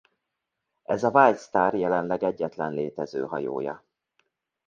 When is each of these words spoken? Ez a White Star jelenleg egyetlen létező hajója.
Ez 0.83 1.03
a 1.03 1.09
White 1.09 1.37
Star 1.37 1.73
jelenleg 1.75 2.23
egyetlen 2.23 2.73
létező 2.73 3.23
hajója. 3.25 3.83